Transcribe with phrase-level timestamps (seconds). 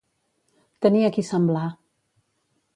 [0.85, 1.69] Tenir a qui semblar.